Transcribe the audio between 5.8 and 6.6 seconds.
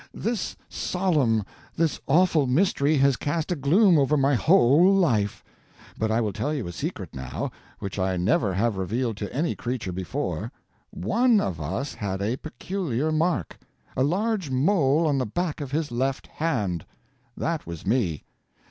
But I will tell